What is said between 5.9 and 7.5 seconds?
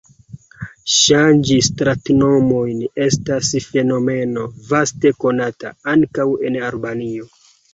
ankaŭ en Albanio.